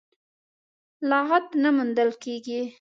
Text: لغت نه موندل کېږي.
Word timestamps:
لغت 1.09 1.47
نه 1.61 1.69
موندل 1.75 2.09
کېږي. 2.23 2.61